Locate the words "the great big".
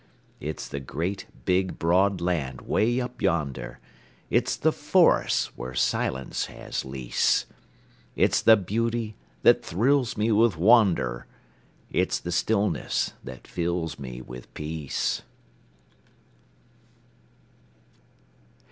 0.67-1.77